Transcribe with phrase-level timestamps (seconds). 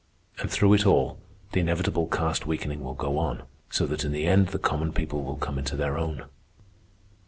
[0.39, 1.19] And through it all
[1.51, 5.21] the inevitable caste weakening will go on, so that in the end the common people
[5.23, 6.25] will come into their own."